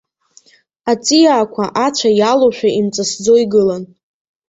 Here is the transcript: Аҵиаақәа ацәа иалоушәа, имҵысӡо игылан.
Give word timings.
Аҵиаақәа 0.91 1.65
ацәа 1.85 2.09
иалоушәа, 2.19 2.69
имҵысӡо 2.79 3.33
игылан. 3.43 3.83